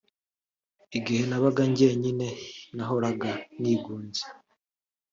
[0.97, 2.27] Igihe nabaga njyenyine
[2.75, 4.23] nahoraga nigunze